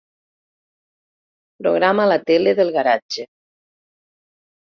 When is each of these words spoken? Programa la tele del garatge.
Programa 1.61 2.07
la 2.11 2.17
tele 2.31 2.55
del 2.61 2.73
garatge. 2.79 3.27